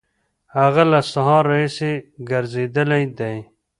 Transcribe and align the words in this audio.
هغه 0.57 0.83
له 0.91 0.99
سهاره 1.11 1.47
راهیسې 1.51 1.91
ګرځېدلی 2.29 3.03
دی. 3.19 3.37